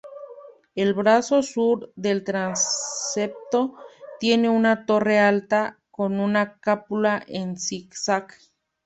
[0.73, 3.75] El brazo sur del transepto
[4.19, 8.33] tiene una torre alta con una cúpula en zigzag.